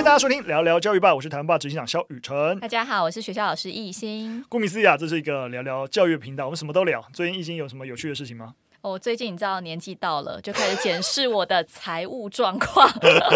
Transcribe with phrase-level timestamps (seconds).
[0.00, 2.58] 迎大家收听聊聊教育吧，我是台湾爸执行长肖雨辰。
[2.58, 4.42] 大家好，我是学校老师易欣。
[4.48, 7.04] 顾名思义啊，这是一个聊聊教育的频道，我们什么都聊。
[7.12, 8.54] 最近易欣有什么有趣的事情吗？
[8.80, 12.90] 我、哦、最近你知道年纪到了，就开始检视我的财务状况。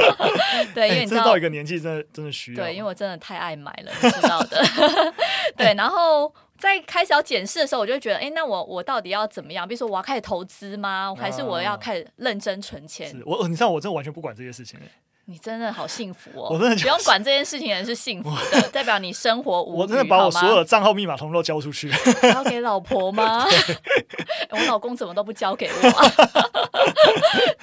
[0.74, 2.64] 对，因为你知道、欸、到一个年纪，真的真的需要。
[2.64, 4.64] 对，因为我真的太爱买了，你知道的。
[5.58, 9.68] 对，然后在开始要检视的时候，我就觉得，哎、欸，那我我到底要怎么样？
[9.68, 11.14] 比如说，我要开始投资吗？
[11.14, 13.06] 还是我要开始认真存钱？
[13.10, 14.80] 是我，你知道，我真的完全不管这些事情。
[15.26, 16.48] 你真的好幸福哦！
[16.52, 19.80] 我真的不用管这件事情人是幸福的， 代表你生活无虞。
[19.80, 21.90] 我真的把我所有的账号密码通通都交出去，
[22.30, 23.46] 交给老婆吗？
[24.50, 26.12] 我老公怎么都不交给我、啊？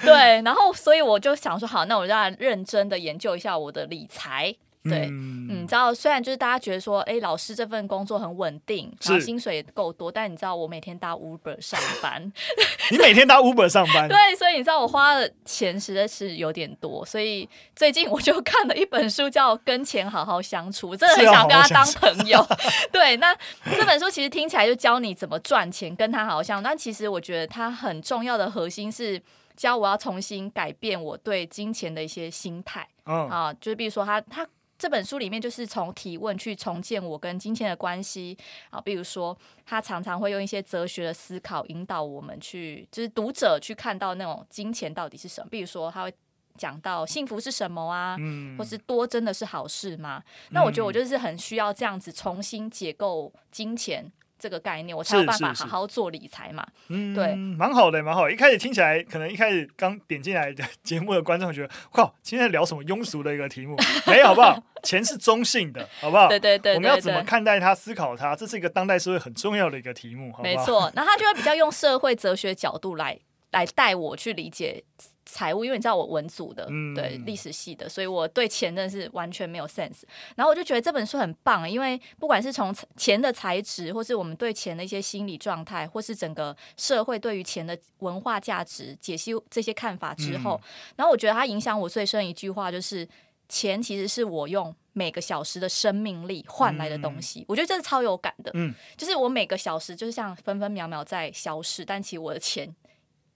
[0.02, 4.54] 对，然后所以我就想说，好，那我就要认真的研究一下我的理财。
[4.84, 12.32] 对，嗯，你知道，虽然就是大家觉得说，哎，老师这份工作很稳定，然后薪水也够多，但你知道，我每天搭 Uber 上班。
[12.90, 14.08] 你每天搭 Uber 上班？
[14.08, 22.38] 对，所以你知道我花的钱实在是有点多，所以最近我就看了一本书，叫《跟钱好好相处》，我真的很想跟他当朋友。
[22.42, 22.56] 好好
[22.90, 23.32] 对，那
[23.76, 26.64] 这本书其实听起来就教你怎么赚钱，跟他好好相处。
[26.64, 29.22] 但其实我觉得它很重要的核心是
[29.56, 32.84] 教我要重新改变我对金钱的一些心态。
[33.04, 34.44] 嗯啊，就是比如说他他。
[34.82, 38.36] 这本书里面就是从提问去重建我跟金钱的关系
[38.68, 45.46] 啊，比如说他常常会用一些哲学的思考引导我们去，就是读者去看到那种金钱到底是什么。
[45.48, 46.12] 比如说他会
[46.56, 50.20] 讲到幸福是什么啊，嗯，或是多真的是好事吗？
[50.50, 54.10] 那我觉得我就是很需要这样子重新解构金钱。
[54.42, 56.66] 这个概念，我才有办法好好做理财嘛。
[56.88, 58.32] 嗯，对，蛮好的，蛮好的。
[58.32, 63.76] 一开始听起来，可能一开始刚点进来的 节目的观众会觉得，靠，今天聊什么庸俗的一个题目？
[64.04, 64.60] 没有，好不好？
[64.82, 66.26] 钱是中性的，好不好？
[66.26, 68.34] 对对，对对对，我们要怎么看待它、思考它？
[68.34, 70.42] 这是一个当代社会很重要的一个题目，好不好？
[70.42, 73.16] 没错，那他就会比较用社会哲学角度来
[73.52, 74.82] 来带我去理解。
[75.24, 80.02] 财务，因为你知道我文组的，嗯、对历史系的，所以我对钱真的是完全没有 sense。
[80.34, 93.08] 然后我就觉得这本书很棒，因为不管是从钱的材质，或是我们对钱的一些心理状态，或是整个社会对于钱的文化价值解析这些看法之后，嗯、然后我觉得它影响我最深一句话就是：
[93.48, 97.40] 钱其实是我用每个小时的生命力换来的东西。
[97.40, 102.74] 嗯、我觉得这是超有感的，嗯，就是我每个小时就是像分分秒秒在消逝，但其实我的钱。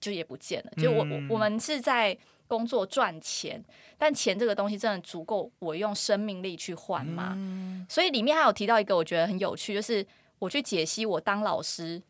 [0.00, 0.72] 就也不见了。
[0.76, 3.62] 就我我我们是在工作赚钱，
[3.98, 7.36] 但钱这个东西真的足够我用生命力去换吗？
[7.88, 10.06] 所以里面还有提到一个我觉得很有趣，就是
[10.38, 12.02] 我去解析我当老师。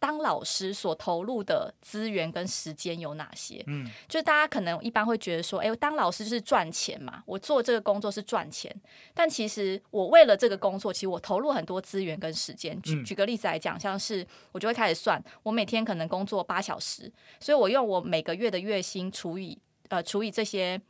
[0.00, 3.62] 当老师所投入的资源跟时间有哪些？
[3.66, 8.74] 嗯，就是大家可能一般会觉得说，哎，当老师就是赚钱嘛，我做这个工作是赚钱。
[9.14, 12.80] 但其实我为了这个工作，其实我投入很多资源跟时间。
[12.80, 19.56] 举举个例子来讲，像是我就会开始算，我每天可能工作八小时，所以我用我每个月的月薪除以
[19.90, 20.80] 呃除以这些。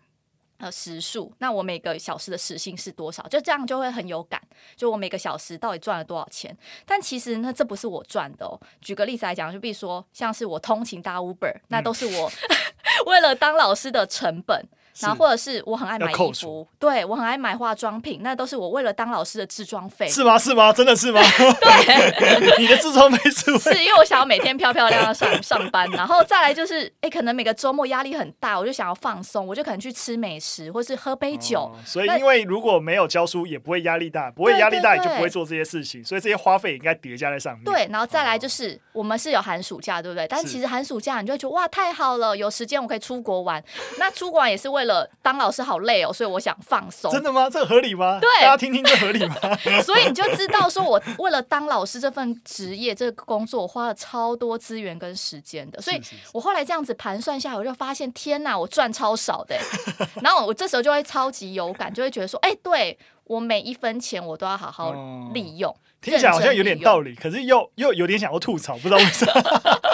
[0.61, 3.27] 呃，时数，那我每个小时的时薪是多少？
[3.29, 4.41] 就这样就会很有感。
[4.77, 6.55] 就我每个小时到底赚了多少钱？
[6.85, 8.61] 但其实呢，这不是我赚的哦。
[8.83, 12.31] 举个例子来讲，就比如说，像是我通勤搭 Uber，那都是我
[13.07, 14.69] 为了当老师的成本。
[14.99, 20.09] 然后或者是我很爱买衣服，对，我很爱买化妆品，那都是我为了当老师的置装费。
[20.09, 20.39] 是吗？
[20.39, 20.73] 是吗？
[20.73, 21.21] 真的是吗？
[21.61, 23.57] 对， 你的置装费是？
[23.59, 31.61] 是因为我想要每天漂漂亮亮上上班，然后再来就是，哎，可能每个周末压力很大，我就想要放松，我就可能去吃美食，或是喝杯酒。
[31.61, 37.65] 哦、所以，因为如果没有教书，也不会压力大，不会压力大，也就不会做这些事情，所以这些花费应该叠加在上面。
[37.65, 40.27] 对，然后再来就是，哦、我们是有寒暑假，对不对？
[40.29, 43.63] 但其实寒暑假你就会觉得哇，太好了，有时间我可以出国玩。
[43.99, 45.61] 那出国玩也是为了当老师。
[45.61, 47.13] 好累哦，所以我想放松。
[47.13, 47.49] 真的吗？
[47.49, 48.19] 这合理吗？
[48.19, 49.37] 对，大家听听这合理吗？
[49.85, 55.81] 所以你就知道，说我为了当老师这份职业，这个工作，我花了超多资源跟时间的。
[55.83, 56.01] 所以
[56.33, 59.57] 我后来这样子盘算下来，我就发现，天哪，我赚超少的。
[60.23, 64.95] 然后我这时候就会超级有感，就会觉得说，哎，对，我每一分钱我都要好好
[65.35, 65.73] 利用。
[66.01, 69.33] 听起来好像有点道理，可是又又有点想要吐槽，不知道为什么。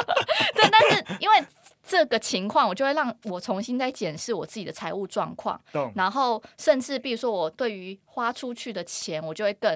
[0.55, 1.45] 对，但是因为。
[1.87, 5.61] 这个情况，我就会让我重新再检视我自己的财务状况，
[5.95, 9.71] 然后甚至比如说我对于花出去的钱，我就会更、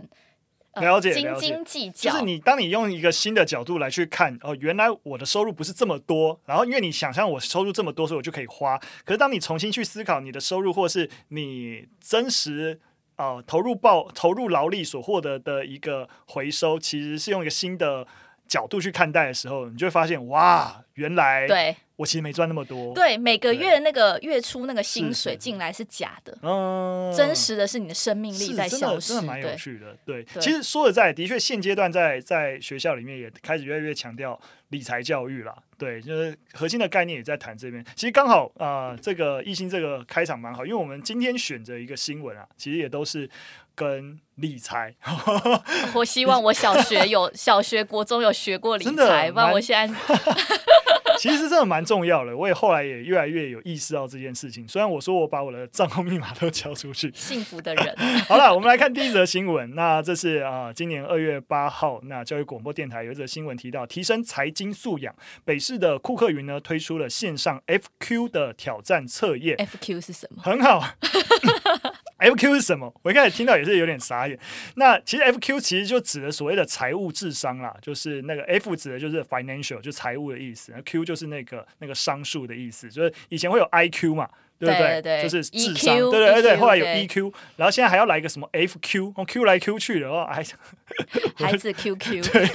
[0.72, 2.10] 呃、了解、斤斤计较。
[2.10, 8.76] 就是你当你用一个新的角度来去看，哦，原来我的收入不是这么多，然后因为你想象我收入这么多，所以我就可以花。
[9.04, 12.80] 可是当你重新去思考你的收入，或是你真实
[13.14, 18.06] 啊、呃、投入报投入劳力所获得的一个回收，其实是用一个新的
[18.50, 21.76] 角度去看待的时候，你就会发现，哇，原来对。
[22.00, 22.94] 我其实没赚那么多。
[22.94, 29.94] 对，每个月那个月初那个薪水进来是假的，嗯，真实的是你的生命力在消失，真的蛮有趣的。
[30.06, 35.54] 对，对其实说实在，的确现阶段在在学校里面也开始越来越强调理财教育了。
[35.76, 37.84] 对，就是核心的概念也在谈这边。
[37.94, 43.28] 其实刚好啊、呃，这个艺兴这个开场蛮好，因为我们今天选择一个新闻啊，其实也都是
[43.74, 44.94] 跟理财。
[45.94, 49.94] 我希望我小学有 小学、国中有学过理财，不然我现在。
[51.18, 54.66] 其实真的蛮重要的，我也后来也越来越有意识到这件事情。
[54.66, 57.94] 虽然我说我把我的账号密码都交出去，幸福的人。
[58.26, 59.74] 好了，我们来看第一则新闻。
[59.74, 65.14] 那这是啊、呃，今年二月八号，那教育广播电台有一则新闻提到，提升财经素养。
[65.44, 69.58] 北市的库克云呢推出了线上 FQ 的挑战测验。
[69.58, 70.42] FQ 是什么？
[70.42, 70.82] 很好。
[72.20, 72.92] FQ 是什么？
[73.02, 74.38] 我一开始听到也是有点傻眼。
[74.76, 80.72] 那其实 FQ 其实就指的所谓的财务智商啦，就是那个 F 指的就是 financial，就财务的意思。
[80.74, 84.28] 那 Q 就是那个那个商数的意思，就是以前会有 IQ 嘛，
[84.58, 85.22] 对不对？
[85.22, 86.56] 就是智商，对对对对。
[86.56, 90.44] 后来有 EQ，然后现在还要来一个什么 FQ，从 Q 来 Q 去的哦，还，
[91.36, 92.48] 孩子 QQ，对，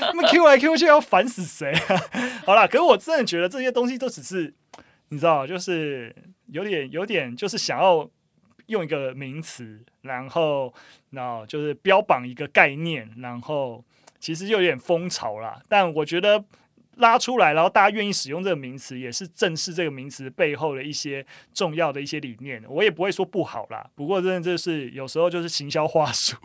[0.00, 2.00] 那么 Q 来 Q 去要烦死谁啊？
[2.44, 4.52] 好啦，可是我真的觉得这些东西都只是，
[5.10, 6.14] 你知道，就是
[6.48, 8.08] 有点有点就是想要。
[8.68, 10.72] 用一个名词，然后，
[11.10, 13.84] 那就是标榜一个概念，然后
[14.18, 15.60] 其实就有点风潮啦。
[15.68, 16.44] 但我觉得
[16.96, 21.24] 拉出来，然后大家愿意使用这个名词，也是正视这个名词背后的一些
[21.54, 22.62] 重要的一些理念。
[22.68, 26.36] 我也不会说不好啦，不过真的就是有时候就是行销话术。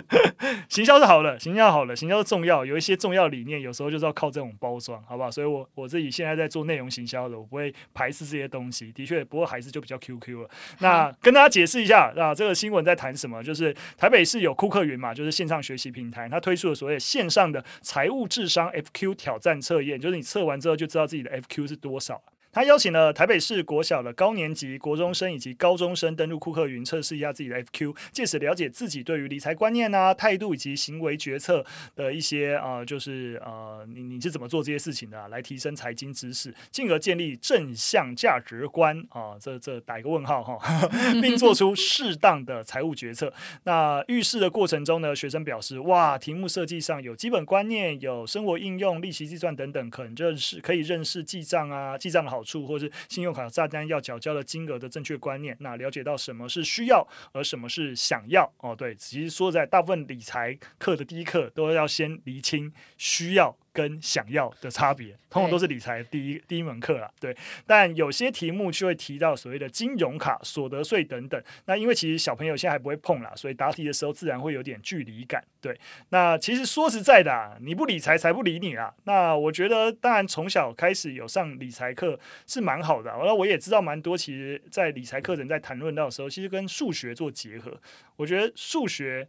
[0.68, 2.64] 行销是好的，行销好的，行销是重要。
[2.64, 5.30] 有一些重要理念，有时候就是要靠这种包装，好不好？
[5.30, 8.92] 所以我我自己现在在做内容行销的，我不会排斥这些东西。
[8.92, 10.50] 的确，不过还是就比较 QQ 了。
[10.80, 13.42] 那跟大家解释一下，啊，这个新闻在谈什么？
[13.42, 22.22] 就是台北市有库克云嘛，就是线上学习平台，它推出了所谓线上的财务智商 FQ 挑战测验，就是你测完之后就知道自己的 FQ 是多少。
[22.56, 31.62] 他邀请了台北市国小的高年级、国中生以及高中生登录库克云测试一下自己的 FQ，借此了解自己对于理财观念啊、态度以及行为决策
[31.94, 39.36] 的一些啊、呃，就是呃，你你是怎么做这些事情的、啊，来提升财经知识，进而建立正向价值观啊。
[39.38, 40.58] 这这打一个问号哈，
[41.20, 43.30] 并做出适当的财务决策。
[43.64, 52.45] 那预试的过程中呢，学生表示哇，题目设计上有基本观念、有生活应用、利息计算等等，可能就是可以认识记账啊，记账的好。
[52.46, 58.74] 处或是信用卡账单要缴交的金额的正确观念，那了解到什么是需要，而什么是想要哦。
[58.74, 63.56] 对，其实说在大部分理财课的第一课都要先厘清需要。
[63.76, 67.10] 跟想要的差别，通常都是理财第一第一门课啦。
[67.20, 67.36] 对，
[67.66, 71.38] 但有些题目就会提到所谓的金融卡、所得税等等。
[71.66, 75.44] 那因为其实小朋友现在还不会碰啦，所以答题的时候自然会有点距离感。
[75.60, 75.78] 对，
[76.08, 78.94] 那其实说实在的啊，你不理财，财不理你啦。
[79.04, 83.10] 那我觉得，当然从小开始有上理财课是蛮好的。
[83.10, 87.78] 那我也知道蛮多，其实，在理财课程在谈论到的时候，其实跟数学做结合。
[88.16, 89.28] 我觉得数学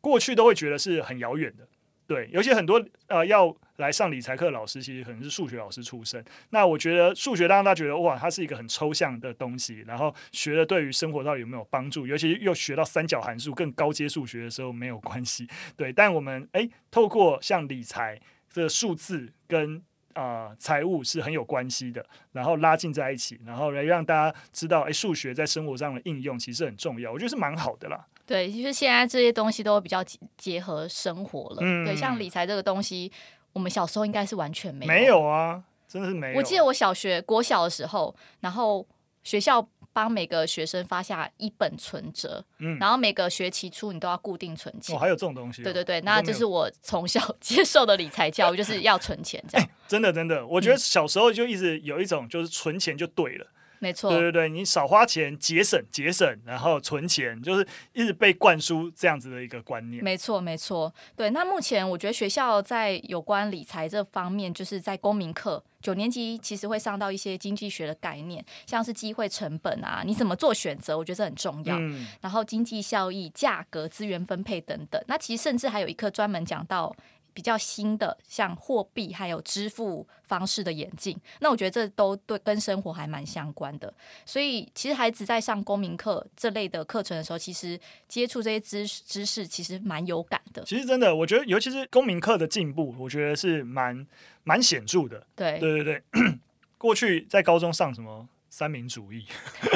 [0.00, 1.66] 过去都会觉得是很遥远的。
[2.06, 6.24] 对，尤其很多呃要来上理财课的老师，其实可能是数学老师出身。
[6.50, 12.06] 那我觉得数学让大家觉得哇，它是一个很抽象的东西，然后学了对于生活到底有没有帮助？
[12.06, 15.46] 尤其又学到三角函数更高阶数学的时候没有关系。
[15.76, 18.18] 对，但我们诶透过像理财
[18.48, 19.82] 这个数字跟
[20.14, 27.10] 啊财务是很有关系的，然后拉近在一起，然后来让大家知道，哎数学在生活上的应用其实很重要。
[27.10, 28.06] 我觉得是蛮好的啦。
[28.24, 30.02] 对，其实现在这些东西都比较
[30.36, 31.56] 结合生活了。
[31.60, 33.10] 嗯，对，像理财这个东西，
[33.52, 34.92] 我们小时候应该是完全没有。
[34.92, 36.38] 没有啊，真的是没有。
[36.38, 38.86] 我记得我小学国小的时候，然后
[39.22, 44.96] 学校帮每个学生发下一本存折，嗯，然后每个学期初你都要固定存钱。
[44.96, 45.64] 哦，还有这种东西哦？
[45.64, 49.66] 对对对，那这是我从小 接受的理财教育， 就是要存钱这样。
[49.66, 53.46] 欸， 真的真的，我觉得小时候就一直有一种就是存钱就对了。
[53.82, 60.04] 没错，对对对，你少花钱，节省节省，然后存钱，就是一直被灌输这样子的一个观念。
[60.04, 61.30] 没错没错，对。
[61.30, 71.76] 那目前我觉得学校在有关理财这方面，就是在公民课九年级其实会上到一些经济学的概念，像是机会成本啊，你怎么做选择，我觉得这很重要。
[71.80, 72.06] 嗯。
[72.20, 75.02] 然后经济效益、价格、资源分配等等。
[75.08, 76.94] 那其实甚至还有一课专门讲到。
[77.34, 83.92] 比较新的，像货币还有支付方式的演进，那我觉得这都对跟生活还蛮相关的。
[84.24, 90.62] 所以，其实孩子在上公民课这类的课程的时候，其实接触这些知知识，其实蛮有感的。
[90.64, 94.06] 其实真的，我觉得尤其是公民课的进步，我觉得是蛮
[94.44, 95.26] 蛮显著的。
[95.34, 96.02] 对，对对对，
[96.78, 98.28] 过去在高中上什么？
[98.52, 99.24] 三民主义，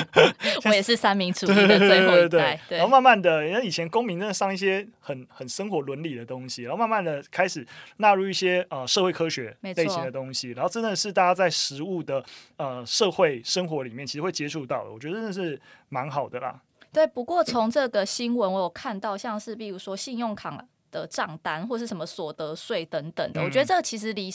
[0.66, 2.60] 我也是三民主义的最后一代。
[2.68, 7.66] 然后慢慢的，因为以前公民真的上一些很很生活伦理的东西，然后慢慢的开始
[7.96, 12.22] 纳入一些呃社会科学类型的东西，然后真的是大家在实物的
[12.58, 16.60] 呃社会生活里面，其实会接触到的，我觉得真的是蛮好的啦。
[16.92, 20.50] 对，不过从这个新闻我有看到，像是比如说信用卡
[21.00, 24.30] 的账单或是什么所得税等等的，嗯、我觉得这个其实离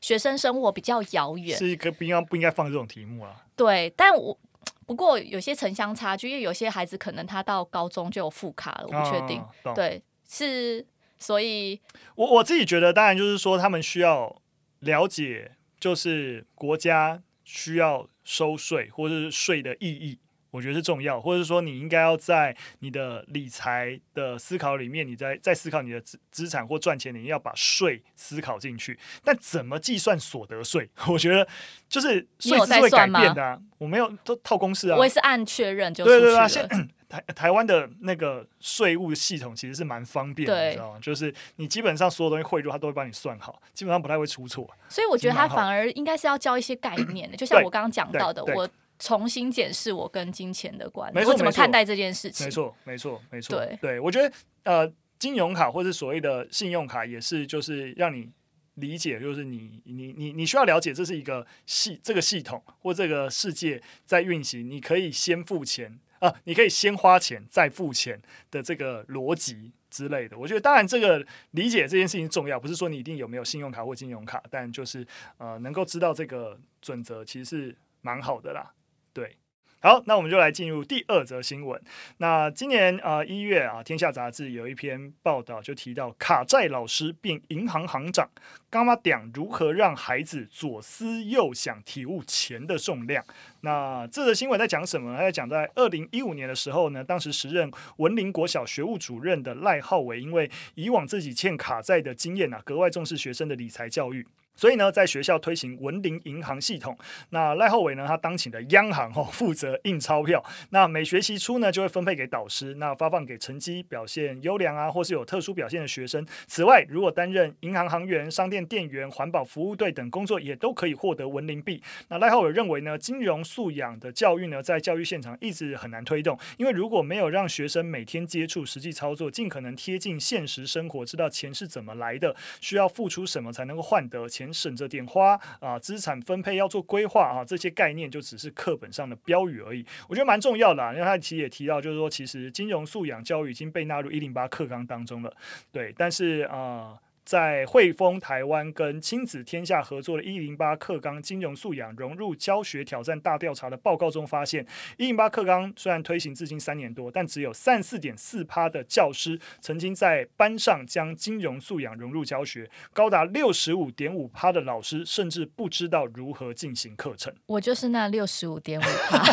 [0.00, 3.44] 学生生活比较遥远，是一个不应该不应该放这种题目啊。
[3.56, 4.38] 对，但我
[4.86, 9.38] 不过有些城乡差距，因为有些孩子可能他到高中就有副卡了，我不确定。
[9.62, 10.84] 啊、对，是
[11.18, 11.80] 所以，
[12.16, 14.42] 我我自己觉得，当然就是说，他们需要
[14.80, 20.18] 了解，就是国家需要收税或者是税的意义。
[20.54, 28.96] 我觉得是重要，或者是说你应该要在你的理财的思考里面，你在在思考你的资资产或赚钱，你要把税思考进去。
[29.24, 30.88] 但怎么计算所得税？
[31.10, 31.44] 我觉得
[31.88, 33.58] 就是税是会改变的啊。
[33.78, 34.96] 我没有都套公式啊。
[34.96, 36.04] 我也是按确认就。
[36.04, 36.64] 对对对啊，现
[37.10, 41.00] 台台湾的那个税务系统其实是蛮方便的，你知道吗？
[41.02, 44.70] 就是你基本上所有东西汇入，它都会帮你算好，基本上不太会出错。
[44.88, 48.68] 所以我觉得他反而应该是要教一些概念的，就 像我刚刚讲到的，我。
[48.98, 52.46] 重新检视我跟金钱的关系，我怎么看待这件事情？
[52.46, 53.58] 没错，没错，没错。
[53.58, 54.32] 对，对我觉得
[54.62, 58.30] 呃，金融卡或是所谓的信用卡，也是就是让你
[58.74, 68.20] 理解，就是你你你你需要了解这是一个系这个系统或这个世界在运行，你可以先付钱啊，你可以先花钱再付钱
[68.50, 70.38] 的这个逻辑之类的。
[70.38, 75.06] 我觉得当然这个理解这件事情重要，不是说你一定有没有信用卡或金融卡，但就是
[75.38, 78.72] 呃，能够知道这个准则其实是蛮好的啦。
[79.14, 79.36] 对，
[79.78, 81.80] 好，那我们就来进入第二则新闻。
[82.16, 88.28] 那今年啊一月啊，《天下杂志》有一篇报道，就提到卡债老师变银行行长，
[88.72, 93.24] 柑仔店如何让孩子左思右想，体悟钱的重量。
[93.60, 95.18] 那这则新闻在讲什么呢？
[95.18, 104.26] 在讲在二零一五年的时候呢，当时时任文林国小学务主任的赖浩伟，因为以往自己欠卡债的经验啊，格外重视学生的理财教育。
[104.56, 106.96] 所以呢，在学校推行文林银行系统。
[107.30, 110.44] 那赖厚伟呢，他当起了央行哦，负责印钞票。
[110.70, 116.24] 那每学期初呢，就会分配给导师，那发放给成绩表现优良啊，或是有特殊表现的学生。
[116.46, 121.82] 此外，如果担任银行行员、商店店员、环保服务队等工作，也都可以获得文林币。
[122.08, 134.43] 那赖厚伟认为呢，金融素养的教育呢，在教育现场一直很难推动，因为如果没有让学生每天接触实际操作，尽可能贴近现实生活，知道钱是怎么来的，需要付出什么才能够换得钱。
[134.52, 139.84] 省着点花啊，资产分配要做规划啊，这些概念就只是课本上的标语而已。
[140.08, 145.32] 我觉得蛮重要的，因为他其实也提到，就是说其实金融素养教育已经被纳入一零八课纲当中了。
[145.72, 146.98] 对，但是啊。
[147.24, 154.66] 在汇丰台湾跟亲子天下合作的“一零八课纲金融素养融入教学挑战大调查”的报告中发现
[154.98, 167.34] ，“一零八课纲虽然推行至今三年多，但只有三四点四趴的教师曾经在班上将金融素养融入教学，高达六十五点五趴的老师甚至不知道如何进行课程。
[167.46, 169.24] 我就是那六十五点五趴。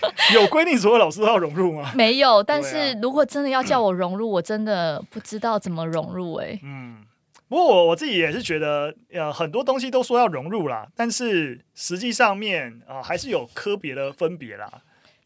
[0.39, 1.91] 有规定所有老师都要融入吗？
[1.95, 6.59] 没有，但是如果真的要叫我融入，我真的不知道怎么融入哎、欸。
[6.63, 7.03] 嗯，
[7.47, 14.71] 不过我我自己也是觉得，呃，很多东西都说要融入啦，但是实际上面啊、呃，还是有科别的分别啦。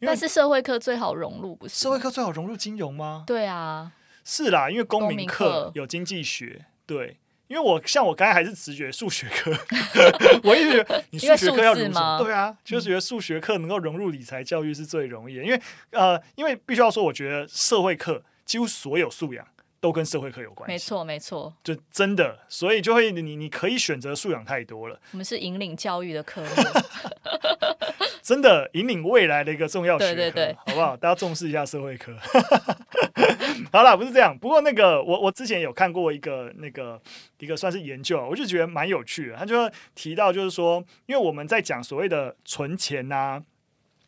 [0.00, 1.74] 但是社会课最好融入，不是？
[1.74, 3.24] 社会课最好融入金融吗？
[3.26, 3.92] 对啊，
[4.24, 7.16] 是啦，因为公民课有经济学，对。
[7.48, 9.52] 因为我像我刚才还是直觉数学课，
[10.42, 15.44] 我一直觉得 你数学课要融入，对啊，就是觉得数学课能够融入理财教育是最容易的。
[15.44, 15.60] 因为
[15.90, 19.46] 呃，因为必须要说，我觉得社会课几乎所有素养
[19.80, 25.00] 都跟社会课有关系，没错没错，就真的，所以就会你你可以选择素养太多了。
[25.12, 26.42] 我们是引领教育的课
[28.26, 30.96] 真的引领未来的一个重要学科，对对对，好不好？
[30.96, 32.12] 大家重视一下社会科。
[33.70, 34.36] 好啦，不是这样。
[34.36, 37.00] 不过那个，我我之前有看过一个那个
[37.38, 39.36] 一个算是研究，我就觉得蛮有趣的。
[39.36, 43.40] 他就提到，就是说，因为我们在讲所谓的存钱啊，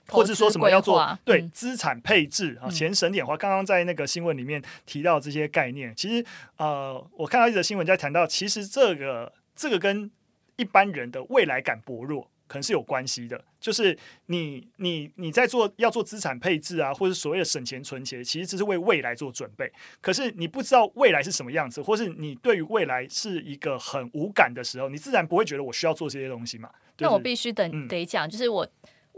[0.09, 3.37] 或者说什么要做对资产配置啊，钱省点花。
[3.37, 10.11] 刚刚在那个新闻里面提到这些概念，其实呃，我看到一则新闻在谈到，其实这个这个跟
[10.57, 12.29] 一般人的未来感薄弱。
[12.49, 19.71] 可能是有关系的，就是你你你在做要做资产配置啊，或者所谓的省钱存钱，其实只是为未来做准备。
[20.00, 26.71] 可是你不知道未来是什么样子，或是你对于未来是一个很无感的时候，你自然不会觉得我需要做这些东西嘛。
[26.99, 28.67] 那我必须得得讲，就是我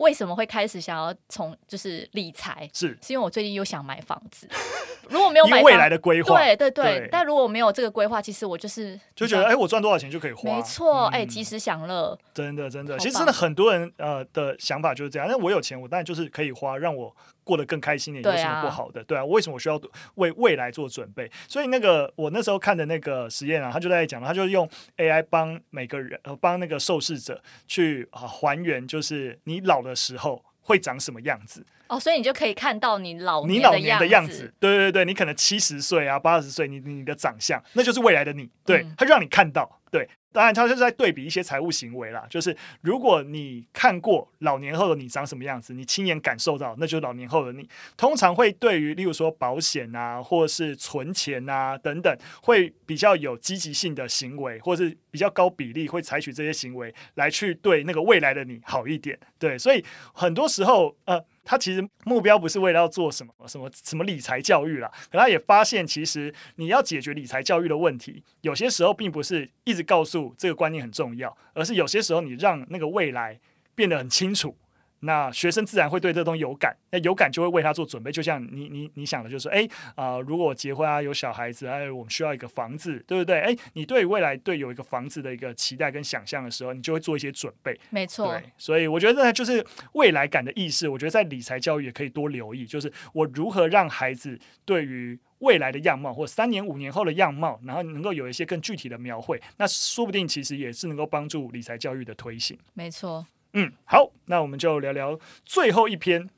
[0.01, 2.69] 为什么会开始想要从就是理财？
[2.73, 4.49] 是是因为我最近又想买房子，
[5.09, 7.09] 如果没有买未来的规划，对对对，对。
[7.13, 12.99] 但如果没有这个规划，其实我就是就觉得，哎，我赚多少钱就可以花，没错，哎、嗯，及时享乐，真的真的。
[12.99, 17.15] 其实真的很多人呃的想法就是这样，那我有钱，我当然就是可以花，让我。
[17.45, 19.03] 过得更开心一点，有什么不好的？
[19.05, 19.81] 对啊，对啊，为什么我需要
[20.15, 21.31] 为未来做准备？
[21.49, 31.65] 所以那个我那时候看的那个实验啊，他就在讲，他就用 AI 帮每个人，呃，帮那个受试者去啊还原，就是你老的时候会长什么样子。
[31.89, 34.53] 哦，所以你就可以看到你老你老年的样子。
[34.61, 38.49] 对对对，你可能七十岁啊，八十岁，你你的长相，那就是未来的你。
[38.65, 40.09] 对，他就让你看到，对。
[40.33, 42.27] 当然，他就是在对比一些财务行为啦。
[42.31, 47.69] 就是如果你看过老年后的你长什么样子，你亲眼感受到，那就是老年后的你。
[47.97, 59.19] 通常会对于例如说保险啊，或是存钱啊等等，会比较有积极性的行为，或是比较高比例会采取这些行为来去对那个未来的你好一点。
[59.39, 61.25] 对，所以很多时候，呃。
[61.45, 73.39] 他其实目标不是为了要做什么什么什么理财教育啦，可他也发现，其实你要解决理财教育的问题，有些时候并不是一直告诉这个观念很重要，而是有些时候你让那个未来
[73.75, 74.57] 变得很清楚。
[75.01, 78.13] 那学生自然会对这东西有感，那有感就会为他做准备。
[78.13, 83.41] 就像你你你想的，就是哎啊、呃，如果我结婚啊，有小孩子，哎，我们需要一个房子，对不对？
[83.41, 87.79] 哎，你对未来对有一个房子的一个期待跟想象的时候，你就会做一些准备。
[87.91, 88.29] 没错。
[88.29, 102.59] 对，所以我觉得就是未来感的意识，我觉得在理财教育也可以多留意，就是我如何让孩子对于未来的样貌，或三年五年后的样貌，然后能够有一些更具体的描绘，那说不定其实也是能够帮助理财教育的推行。
[102.75, 103.27] 没错。
[103.53, 106.29] 嗯，好，那我们就聊聊最后一篇。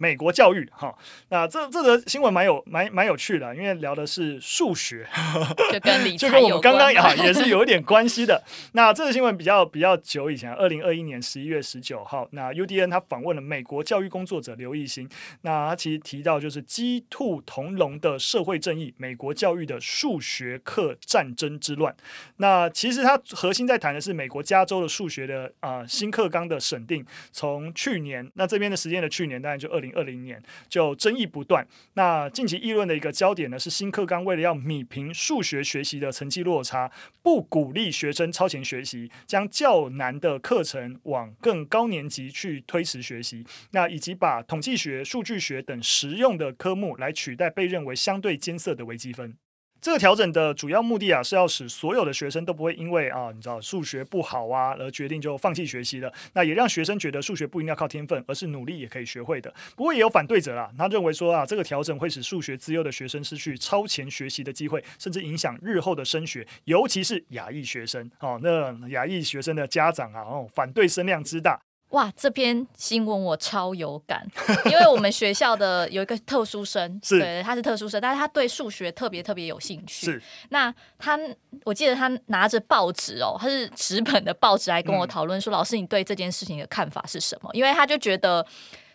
[0.00, 0.96] 美国教育哈，
[1.28, 5.06] 那这这则新闻蛮有蛮蛮有趣的，因为聊的是数学，
[5.70, 8.42] 就跟理就跟我们刚刚啊也是有一点关系的。
[8.72, 15.06] 那这个新闻比较比较久以前，二零二一年十一月十九号，那 UDN 他访问了美国教育工作者刘奕兴，
[15.42, 21.94] 那他其实提到就是鸡兔同笼的社会正义，美国教育的数学课战争之乱。
[22.38, 29.89] 那其实他核心在谈的是美国加州的数学的啊、呃、新课纲的审定，从去年那这边的时间的去年，当然就二零。
[29.94, 31.66] 二零年就争议不断。
[31.94, 36.90] 那近期议论的一个焦点呢，是新课纲为了要米平数学学习的成绩落差，
[37.22, 43.44] 不鼓励学生超前学习，将较难的课程往更高年级去推迟学习。
[43.72, 49.36] 那以及把统计学、数据学等实用的科目来取代被认为相对艰涩的微积分。
[49.80, 56.12] 这个调整的主要目的啊，是要使所有的学生都不会因为啊，你知道数学不好啊，而决定就放弃学习了。
[56.34, 59.52] 那也让学生觉得数学不一定要靠天分，而是努力也可以学会的。
[59.74, 68.10] 不过也有反对者啦，他认为说啊，这个调整会使数学资优的学生失去超前学习的机会，甚至影响日后的升学，尤其是亚裔学生。
[68.20, 71.58] 哦，那亚裔学生的家长啊，哦，反对声量之大。
[71.90, 74.26] 哇，这篇新闻我超有感，
[74.66, 80.06] 因为我们学校的有一个特殊生，对，他是特殊生，但是他对数学特别特别有兴趣。
[80.06, 81.18] 是，那他，
[81.64, 87.50] 我记得他拿着报纸哦，他是纸本的报纸来跟我讨论说，嗯，老师，你对这件事情的看法是什么？
[87.54, 88.46] 因为他就觉得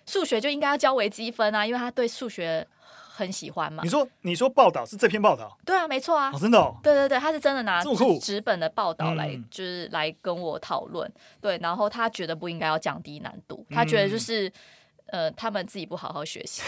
[0.05, 2.65] 数学就应该要教微积分啊，因为他对数学。
[3.15, 3.81] 很喜欢嘛？
[3.83, 5.57] 你说，你说报道是这篇报道？
[5.65, 6.75] 对啊，没错啊，哦、真的、哦。
[6.83, 7.81] 对对对，他是真的拿
[8.19, 11.21] 纸本的报道来，就是来跟我讨论、嗯。
[11.39, 14.49] 对，然后他觉得不应该要降低难度，他觉得就是、
[15.07, 16.61] 嗯、呃，他们自己不好好学习。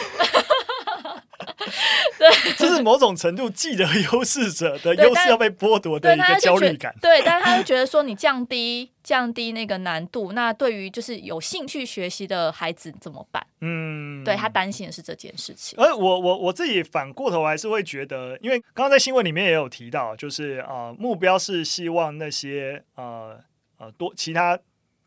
[2.17, 6.93] 对， 这是某种程度既得优势者的优势要被剥夺的一个焦虑感。
[7.01, 13.45] 对，但是他就觉得说，你降低降低那个难度，那对于就是有兴趣学习的孩子怎么办？
[13.62, 15.77] 嗯，对，他担心的是这件事情。
[15.82, 23.39] 而我我我自己反过头还是会觉得，因为刚刚在新闻里面也有提到，就是啊、呃，目标是希望那些呃
[23.77, 24.58] 呃多其他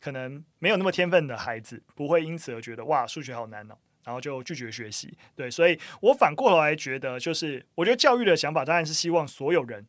[0.00, 3.74] 可能没有那么天分的孩子，不会因此而觉得哇，数学好难哦。
[4.04, 9.86] 然后就拒绝学习，对，所以我反过来觉得，就是我觉得教育的想法当然是希望所有人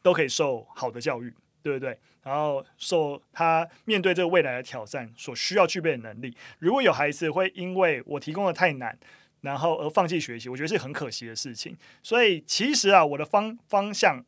[0.00, 1.98] 都可以受好的教育，对不对？
[2.22, 6.36] 然后受他面对这个未来的挑战所需要具备的能力。
[6.58, 8.96] 如果有孩子会因为我提供的太难，
[9.40, 11.76] 然后而放弃学习，我觉得是很可惜的事情。
[12.02, 14.24] 所以其实啊，我的方方向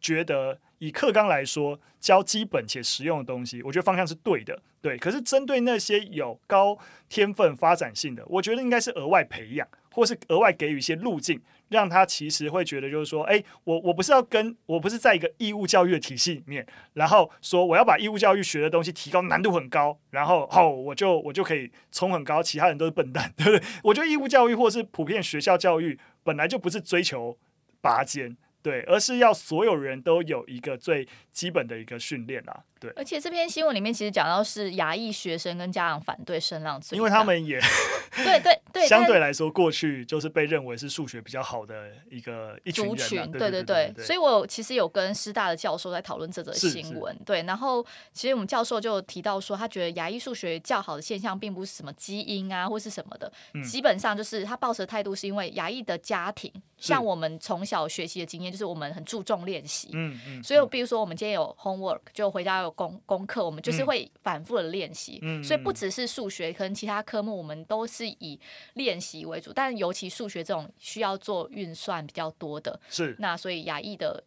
[0.00, 0.60] 觉得。
[0.78, 4.98] 以课纲来说，教基本且实用的东西，我觉得方向是对的，对。
[4.98, 23.62] 可是针对那些有高天分发展性的，我觉得应该是额外培养，或是额外给予一些路径，让他其实会觉得就是说，哎，我我不是要跟我不是在一个义务教育的体系里面，然后说我要把义务教育学的东西提高难度很高，然后好我就我就可以冲很高，其他人都是笨蛋，对不对？
[23.82, 27.38] 我觉得义务教育或是普遍学校教育本来就不是追求
[27.80, 28.36] 拔尖。
[28.66, 32.64] 对，而是要所有人都有一个最基本的一个训练啦。
[32.80, 37.60] 对，而且这篇新闻里面其实讲到是牙医学生跟家长反对声浪因为他们也
[38.12, 63.44] 对对对，相对来说过去就是被认为是数学比较好的一个一群人、啊、族群，对对对对，所以我其实有跟师大的教授在讨论这则新闻，对，然后其实我们教授就提到说，他觉得牙医数学较好的现象并不是什么基因啊或是什么的，嗯、基本上就是他抱持的态度是因为牙医的家庭，像我们从小学习的经验就是我们很注重练习，嗯嗯，所以比如说我们今天有 homework 就回家有功功课。
[63.44, 68.40] 我们就是会反复的练习，嗯、所以不只是数学，可能其他科目我们都是以
[68.72, 74.24] 练习为主，但尤其数学这种需要做运算比较多的，是那所以亚裔的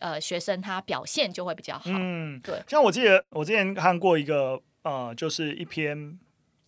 [0.00, 1.84] 呃学生他表现就会比较好。
[1.86, 2.62] 嗯，对。
[2.68, 6.18] 像我记得我之前看过一个呃，就是一篇。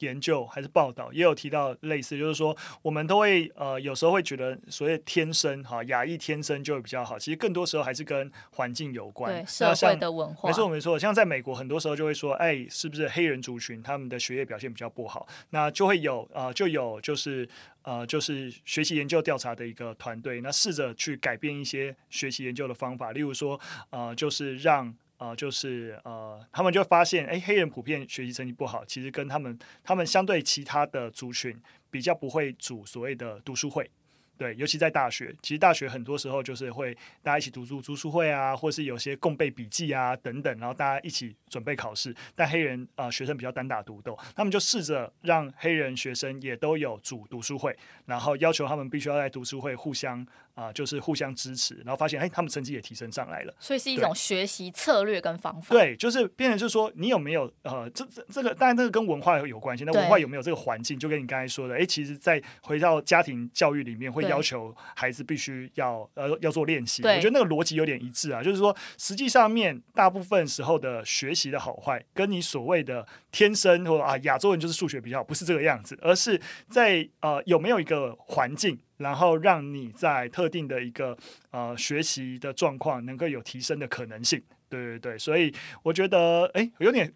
[0.00, 10.48] 研究还是报道也有提到类似，就是说我们都会呃有时候会觉得所谓天生哈亚裔天生就会比较好，其实更多时候还是跟环境有关，对社会的文化。
[10.48, 15.26] 没错没错，像在美国很多时候就会说，哎，是不是黑人族群他们的学业表现比较不好？
[15.50, 17.48] 那就会有呃就有就是
[17.82, 23.58] 呃就是学习研究调查的一个团队，那试着去改变一些学习研究的方法，例如说
[23.90, 24.94] 呃就是让。
[25.18, 33.90] 呃，就是呃，他们就发现，哎，黑人普遍学习成绩不好，其实跟他们他们相对其他的族群比较不会组所谓的读书会。
[34.36, 42.14] 对，尤其在大学，其实大学很多时候就是会大家一起读书读书会啊，或是有些共备笔记啊等等，然后大家一起准备考试。
[42.36, 47.76] 但黑人啊、学生比较单打独斗，他们就试着让黑人学生也都有组读书会，
[48.06, 50.24] 然后要求他们必须要在读书会互相
[50.58, 53.54] 啊、呃、就是互相支持，然后发现哎他们成绩也提升上来了。
[53.58, 55.74] 所以是一种学习策略跟方法。
[55.74, 64.28] 对，就是变成就是说你有没有呃这这这个当然这个跟文化有关系，那文化有没有这个环境，就跟你刚才说的，哎其实在回到家庭教育里面会。
[64.28, 81.16] 要求孩子必须要呃要做练习，我觉得那个逻辑有点一致啊，就是说实际上面大部分时候的学习的好坏，跟你所谓的天生或啊亚洲人就是数学比较好，不是这个样子，而是在呃有没有一个环境，然后让你在特定的一个
[81.50, 84.42] 呃学习的状况能够有提升的可能性。
[84.68, 85.52] 对对对，所以
[85.82, 87.10] 我觉得哎，有点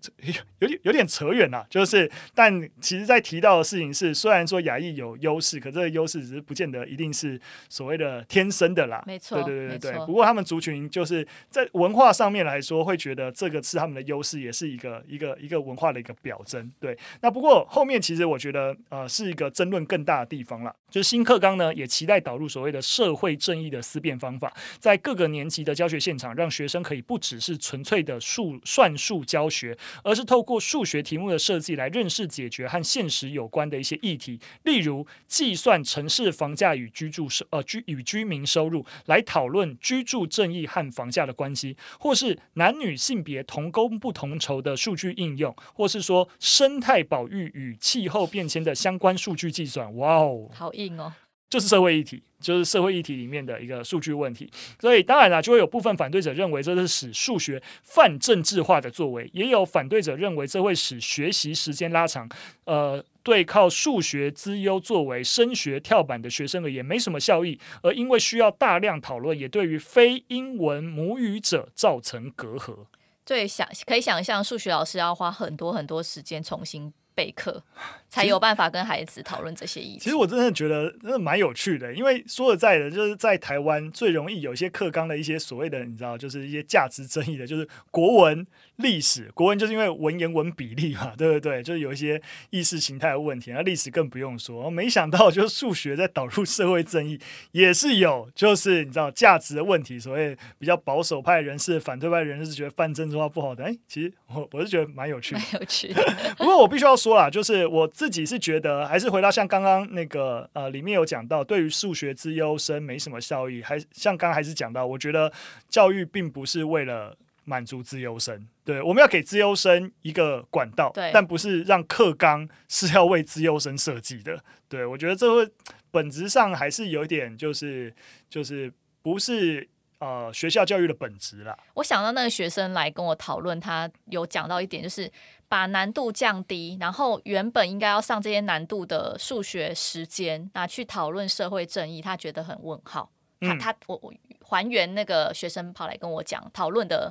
[0.59, 9.03] 有点有点扯远了，就是，但其实，在提到的事情是，虽然说亚裔有优势，可这个优势只是不见得一定是所谓的天生的啦。
[9.07, 10.07] 没错，对对对对。
[10.07, 16.71] 不过他们族群就是在文化上面来说，会觉得这个是他们的优势，也是一个一个一个文化的一个表征。
[16.81, 16.97] 对。
[17.21, 49.95] 那不过后面其实我觉得呃是一个争论更大的地方了，就是新课纲呢也期待导入所谓的社会正义的思辨方法，在各个年级的教学现场，让学生可以不只是纯粹的数算术教学，而是透过数学题目的设计来认识解决和现实有关的一些议题，例如计算城市房价与居住收呃居与居民收入，来讨论居住正义和房价的关系，或是男女性别同工不同酬的数据应用，或是说生态保育与气候变迁的相关数据计算。
[49.97, 51.13] 哇哦，好硬哦！
[51.53, 62.27] 就是社会议题，就是社会议题里面的一个数据问题，所以当然了，就会有部分反对者认为这是使数学泛政治化的作为，也有反对者认为这会使学习时间拉长，
[62.65, 72.87] 呃，对靠数学资优作为升学跳板的学生而言没什么效益，而因为需要大量讨论，也对于非英文母语者造成隔阂。
[73.27, 76.95] 对，想可以想象，数学老师要花很多很多时间重新。
[77.15, 77.63] 备课
[78.09, 80.01] 才有办法跟孩子讨论这些议题。
[80.01, 88.47] 其实我真的觉得真的蛮有趣的，因为说实在的，就是在台湾最容易有一些课纲的一些所谓的，你知道，就是一些价值争议的，就是国文。
[88.83, 91.63] 历史国文就是因为文言文比例嘛， 对不对？
[91.63, 93.53] 就是有一些意识形态的问题。
[93.53, 97.19] 那历史更不用说，没想到就是数学在导入社会正义
[97.53, 99.99] 也是有，就是你知道价值的问题。
[99.99, 105.95] 所谓比较保守派人士、反对派人士觉得泛政治化不好的，哎，其实我我是觉得蛮有趣的，蛮有趣。
[106.37, 115.33] 不过我必须要说啦，就是我自己是觉得，还是回到像刚刚那个呃里面有讲到，对于数学之优生没什么效益，还像刚刚还是讲到，我觉得
[115.69, 117.17] 教育并不是为了。
[117.45, 124.43] 满足资优生，对，我们要给资优生一个管道，对，但不是让课纲是要为资优生设计的。
[124.69, 125.51] 对，我觉得这会
[125.91, 127.93] 本质上还是有一点，就是
[128.31, 131.59] 就是不是呃学校教育的本质啦。
[131.75, 135.11] 我想到那个学生来跟我讨论，他有讲到一点，就是
[135.49, 143.11] 把难度降低，然后原本应该要上这些难度的数学时间拿去讨论社会正义，他觉得很问号。
[143.41, 144.15] 他他我我。
[144.53, 147.11] 还原那个学生跑来跟我讲讨论的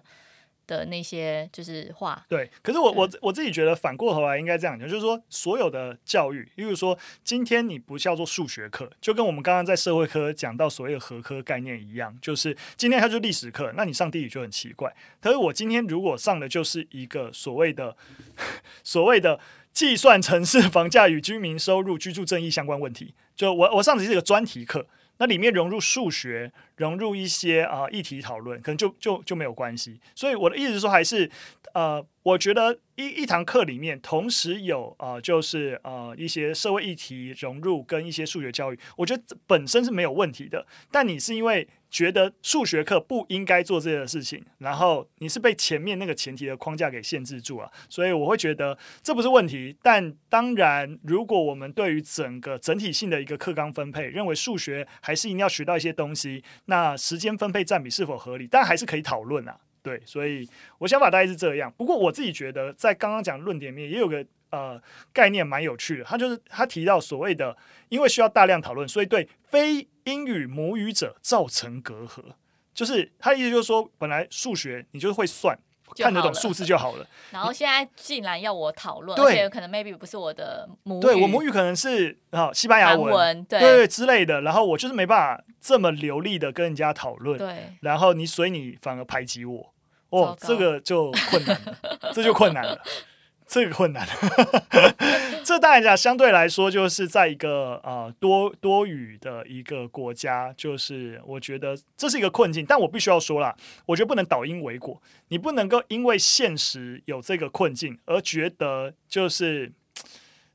[0.68, 2.24] 的那些就是话。
[2.30, 14.96] 对，可是我我我自己觉得反过头来应该这样讲，就是说所有的教育，例如说今天你不叫做数学课，就跟我们刚刚在社会科讲到所谓的合科概念一样，就是今天它就是历史课，那你上地理就很奇怪。
[15.20, 17.98] 可是我今天如果上的就是一个所谓的
[18.84, 19.40] 所谓的
[19.74, 24.86] 计算城市房价与居民收入、居住正义相关问题，就我我上的是一个专题课。
[25.22, 30.00] 那里面融入数学，融入一些啊、议题讨论，可能就就就没有关系。
[30.16, 31.30] 所以我的意思是说，还是
[31.76, 40.66] 呃，我觉得一一堂课里面同时有呃，就是呃一些社会议题融入跟一些数学教育，我觉得本身是没有问题的。
[40.92, 49.76] 但你是因为觉得数学课不应该做这些事情，然后你是被前面那个前提的框架给限制住了，所以我会觉得这不是问题。
[49.82, 59.58] 但当然，如果我们对于整个整体性的一个课纲分配，认为数学还是一定要学到一些东西，那时间分配占比是否合理，但还是可以讨论啊。
[59.84, 61.74] 对，所以我想法大概是这样。
[61.78, 67.58] 不过我自己觉得，在刚刚讲论点里面也有个呃概念蛮有趣的，他就是他提到所谓的，
[67.90, 72.24] 因为需要大量讨论，所以对非英语母语者造成隔阂，
[72.74, 75.58] 就是他意思就是说，本来数学你就会算，
[75.98, 77.06] 看得懂数字就好了。
[77.32, 79.26] 然后现在竟然要我讨论，对。
[79.26, 89.74] 而且可能 maybe 不是我的母语，对我母语可能是啊西班牙文，文对，对之类的，然后我就是没办法这么流利的跟人家讨论，对，然后你所以你反而排挤我，
[90.10, 91.78] 哦，这个就困难了，
[92.14, 92.82] 这就困难了。
[93.52, 94.08] 这个困难，
[95.44, 102.66] 这当然讲相对来说，就是在一个呃多多语的一个国家，就是我觉得这是一个困境。
[102.66, 103.54] 但我必须要说啦，
[103.86, 109.70] 我觉得不能倒因为果，你不能够因为现实有这个困境而觉得就是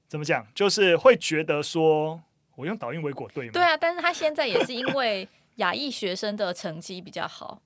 [0.08, 2.22] 怎么讲，就是会觉得说
[2.54, 3.52] 我用倒因为果对吗？
[3.52, 7.60] 对啊，但是他现在也是因为亚裔学生的成绩比较好，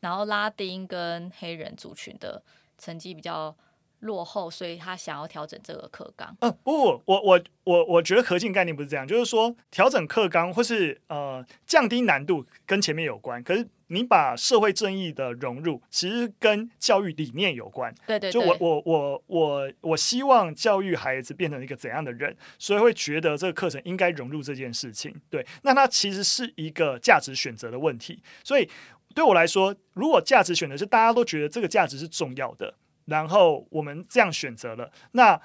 [0.00, 2.42] 然后拉丁跟黑人族群的
[2.76, 3.54] 成绩比较。
[4.02, 6.28] 落后，所以他想要调整这个课纲。
[6.40, 13.42] 嗯、呃，不，我我我我觉得核心概念不是这样，就是说调整课纲或是呃降低难度跟前面有关。
[13.42, 17.94] 可是你把社会正义的融入，其实跟教育理念有关。
[18.06, 25.14] 对对对，就我我我我我希望教育孩子变成一个怎样的人，所以会觉得这个课程应该融入这件事情。
[25.30, 28.22] 对，那它其实是一个价值选择的问题。
[28.42, 28.68] 所以
[29.14, 32.74] 对我来说，如果价值选择是大家都觉得这个价值是重要的。
[33.06, 35.40] 然后我们这样选择了，那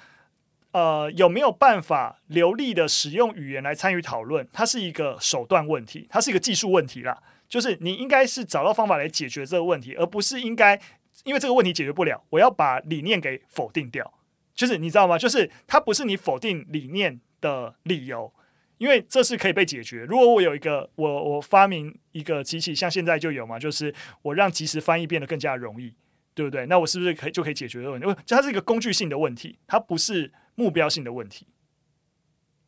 [0.72, 4.46] 呃有没有办法流利的使用语言来参与讨论？
[4.52, 7.22] 它是一个手段问题，它是一个技术问题啦。
[7.48, 10.78] 就是你应该是找到方法来解决这个问题，而不是应该
[11.24, 14.12] 因为这个问题解决不了，我要把理念给否定掉。
[14.54, 15.16] 就是你知道吗？
[15.16, 18.30] 就是它不是你否定理念的理由，
[18.76, 20.04] 因为这是可以被解决。
[20.04, 25.94] 如果我有一个我我发明一个机器，像现在就有嘛，就是我让即时翻译变得更加容易。
[26.38, 26.64] 对不对？
[26.66, 28.06] 那我是不是可以就可以解决这个问题？
[28.06, 31.48] 因为它是一个工具性的问题，它不是目标性的问题。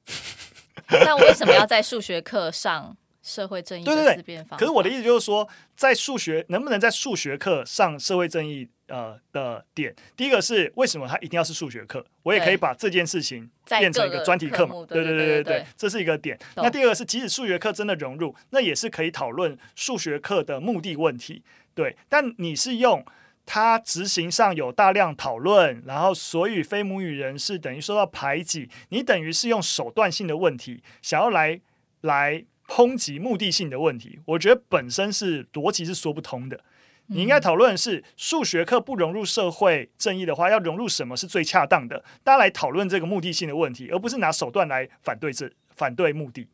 [0.90, 4.56] 那为什么要在数学课上社会正义的思辨方法？
[4.56, 9.94] 可是我的意思就是说，在数学能不能在数学课上社会正义呃的点？
[10.16, 12.04] 第一个是为什么它一定要是数学课？
[12.24, 14.74] 我也可以把这件事情变成一个专题课嘛？
[14.88, 16.36] 对对对对对，这是一个点。
[16.56, 21.44] 那第二个是，即使数学课真的融入，那也是可以讨论数学课的目的问题。
[21.72, 23.06] 对，但你是用。
[23.52, 31.60] 他执行上有大量讨论，然后所以非母语人士等于受到排挤，你等于是用手段性的问题想要来
[32.02, 36.62] 来抨击目的性的问题，我觉得本身是逻辑是说不通的。
[37.06, 42.04] 你应该讨论的是数学课不融入社会正义的话，要融入什么是最恰当的？
[42.22, 46.46] 大家来讨论这个目的性的问题，而不是拿手段来反对这反对目的。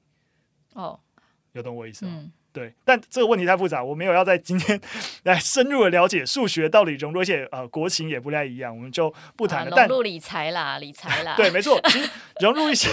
[0.72, 0.98] 哦，
[1.52, 2.12] 有懂我意思吗？
[2.14, 4.80] 嗯对，但这个问题太复杂，我没有要在今天
[5.24, 9.76] 来深入的了解数学到底融入，而且呃国情也不太一样，我们就不谈了。
[9.76, 12.08] 啊、融入理财啦，理财啦，对，没错，其实
[12.40, 12.88] 融入一些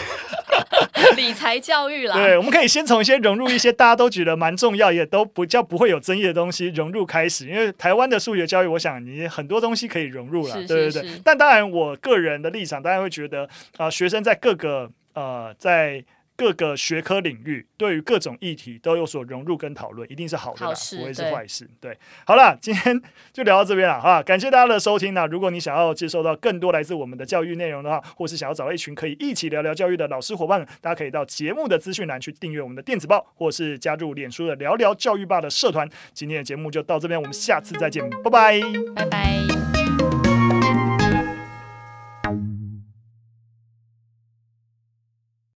[1.15, 2.15] 理财教育啦。
[2.19, 11.21] 对，我们可以先从一些融入一些大家都觉得蛮重要，也都不叫不会有争议的东西融入开始，因为台湾的数学教育，我想你很多东西可以融入了，对对对。
[11.23, 13.45] 但当然，我个人的立场，当然会觉得
[13.77, 16.03] 啊、呃，学生在各个呃在。
[16.43, 20.65] 各个学科领域对于各种议题都有所融入跟讨论，一定是好的
[20.97, 21.63] 不会是坏事。
[21.79, 23.01] 对，对，好了，今天
[23.31, 25.13] 就聊到这边了哈，感谢大家的收听。
[25.13, 35.89] 那如果你想要接收到更多来自我们的教育内容的话，或是想要找到一群可以一起聊聊教育的老师伙伴，大家可以到节目的资讯栏去订阅我们的电子报，或是加入脸书的聊聊教育吧的社团。
[36.13, 38.59] 今天的节目就到这边，我们下次再见，拜拜，
[38.93, 39.72] 拜拜。